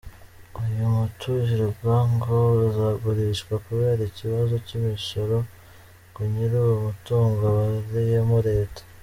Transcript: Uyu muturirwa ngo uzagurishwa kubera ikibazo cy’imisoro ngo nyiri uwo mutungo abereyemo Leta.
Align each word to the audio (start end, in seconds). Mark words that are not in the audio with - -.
Uyu 0.61 0.83
muturirwa 0.95 1.95
ngo 2.13 2.35
uzagurishwa 2.67 3.53
kubera 3.65 4.01
ikibazo 4.11 4.53
cy’imisoro 4.65 5.37
ngo 6.09 6.21
nyiri 6.31 6.55
uwo 6.63 6.75
mutungo 6.85 7.41
abereyemo 7.53 8.37
Leta. 8.49 8.81